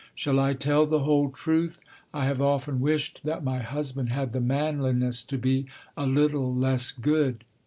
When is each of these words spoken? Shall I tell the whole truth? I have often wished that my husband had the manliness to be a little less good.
Shall 0.15 0.39
I 0.39 0.55
tell 0.55 0.87
the 0.87 1.01
whole 1.01 1.29
truth? 1.29 1.77
I 2.11 2.25
have 2.25 2.41
often 2.41 2.81
wished 2.81 3.21
that 3.23 3.43
my 3.43 3.59
husband 3.59 4.09
had 4.09 4.31
the 4.31 4.41
manliness 4.41 5.21
to 5.21 5.37
be 5.37 5.67
a 5.95 6.07
little 6.07 6.51
less 6.55 6.91
good. 6.91 7.43